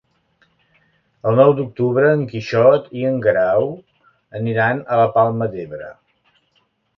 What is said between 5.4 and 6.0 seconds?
d'Ebre.